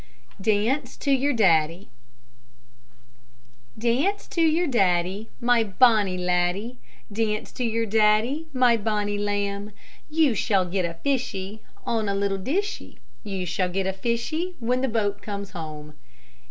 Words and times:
DANCE 0.41 0.97
TO 0.97 1.11
YOUR 1.11 1.31
DADDIE 1.33 1.87
Dance 3.77 4.27
to 4.29 4.41
your 4.41 4.65
daddie, 4.65 5.29
My 5.39 5.63
bonnie 5.63 6.17
laddie; 6.17 6.79
Dance 7.13 7.51
to 7.51 7.63
your 7.63 7.85
daddie, 7.85 8.47
my 8.51 8.77
bonnie 8.77 9.19
lamb; 9.19 9.71
You 10.09 10.33
shall 10.33 10.65
get 10.65 10.85
a 10.85 10.95
fishy, 10.95 11.61
On 11.85 12.09
a 12.09 12.15
little 12.15 12.39
dishy; 12.39 12.97
You 13.23 13.45
shall 13.45 13.69
get 13.69 13.85
a 13.85 13.93
fishy, 13.93 14.55
when 14.59 14.81
the 14.81 14.87
boat 14.87 15.21
comes 15.21 15.51
home. 15.51 15.93